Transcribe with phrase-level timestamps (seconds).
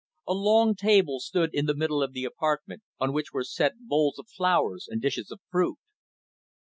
[0.27, 4.17] A long table stood in the middle of the apartment, on which were set bowls
[4.17, 5.77] of flowers and dishes of fruit.